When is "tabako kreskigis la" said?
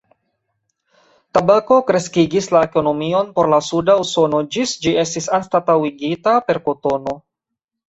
1.37-2.61